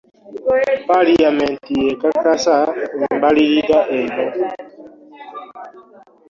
[0.87, 2.55] Paliyamenti yekakasa
[3.03, 4.25] embalirira eno.